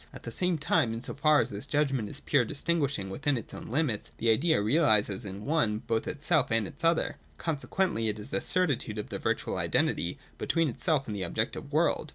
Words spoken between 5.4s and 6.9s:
one both itself and its